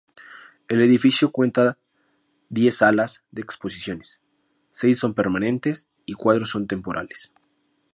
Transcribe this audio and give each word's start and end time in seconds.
El 0.67 0.81
edificio 0.81 1.31
cuenta 1.31 1.77
diez 2.49 2.77
salas 2.77 3.23
de 3.29 3.43
exposiciones, 3.43 4.19
seis 4.71 4.97
son 4.97 5.13
permanentes 5.13 5.89
y 6.07 6.13
cuatro 6.13 6.47
son 6.47 6.65
temporales. 6.65 7.31